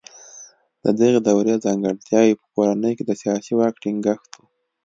د 0.83 0.85
دغې 0.99 1.19
دورې 1.27 1.55
ځانګړتیاوې 1.65 2.33
په 2.41 2.45
کورنۍ 2.53 2.93
کې 2.97 3.03
د 3.07 3.11
سیاسي 3.21 3.53
واک 3.55 3.75
ټینګښت 3.83 4.31
و. 4.35 4.39